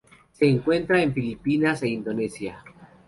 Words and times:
Se 0.31 0.49
encuentra 0.49 0.99
en 0.99 1.13
Filipinas 1.13 1.83
e 1.83 1.89
Indonesia. 1.89 2.63